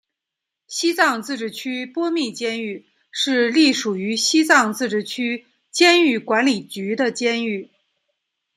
[0.65, 7.69] 西藏自治区波密监狱是隶属于西藏自治区监狱管理局的监狱。